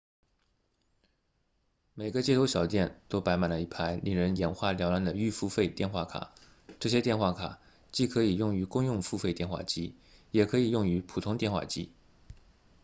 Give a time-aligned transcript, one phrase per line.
[1.93, 6.33] 每个街头小店都摆满了一排令人眼花缭乱的预付费电话卡
[6.79, 7.59] 这些电话卡
[7.91, 9.93] 既可以用于公用付费电话机
[10.31, 11.91] 也可以用于普通电话机